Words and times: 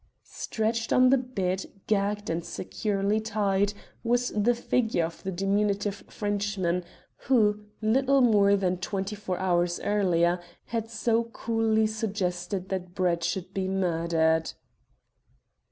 Stretched 0.31 0.91
on 0.91 1.11
the 1.11 1.17
bed, 1.19 1.67
gagged 1.85 2.31
and 2.31 2.43
securely 2.43 3.19
tied, 3.19 3.75
was 4.03 4.29
the 4.35 4.55
figure 4.55 5.05
of 5.05 5.21
the 5.21 5.31
diminutive 5.31 6.03
Frenchman, 6.09 6.83
who, 7.27 7.65
little 7.83 8.21
more 8.21 8.55
than 8.55 8.77
twenty 8.79 9.15
four 9.15 9.37
hours 9.37 9.79
earlier, 9.81 10.39
had 10.65 10.89
so 10.89 11.25
coolly 11.25 11.85
suggested 11.85 12.69
that 12.69 12.95
Brett 12.95 13.23
should 13.23 13.53
be 13.53 13.67
murdered. 13.67 14.53